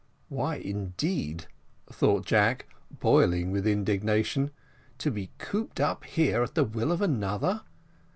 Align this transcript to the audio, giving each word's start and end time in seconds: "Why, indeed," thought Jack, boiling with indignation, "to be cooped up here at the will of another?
"Why, 0.29 0.55
indeed," 0.55 1.45
thought 1.91 2.25
Jack, 2.25 2.65
boiling 2.91 3.51
with 3.51 3.67
indignation, 3.67 4.49
"to 4.97 5.11
be 5.11 5.29
cooped 5.37 5.79
up 5.79 6.05
here 6.05 6.41
at 6.41 6.55
the 6.55 6.63
will 6.63 6.91
of 6.91 7.03
another? 7.03 7.61